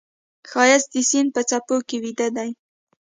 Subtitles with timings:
[0.49, 2.49] ښایست د سیند په څپو کې ویده دی